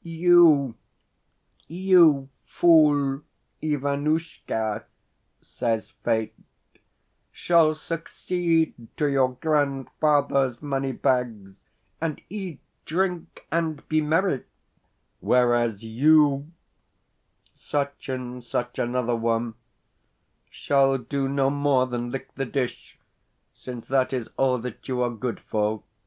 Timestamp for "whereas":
15.20-15.82